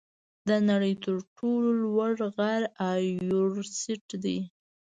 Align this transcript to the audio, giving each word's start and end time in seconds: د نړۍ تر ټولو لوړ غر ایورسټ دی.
د 0.47 0.49
نړۍ 0.69 0.93
تر 1.05 1.15
ټولو 1.37 1.69
لوړ 1.83 2.13
غر 2.35 2.61
ایورسټ 2.91 4.07
دی. 4.23 4.37